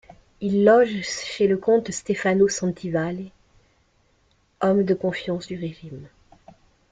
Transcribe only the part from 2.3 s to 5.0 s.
Sanvitale, homme de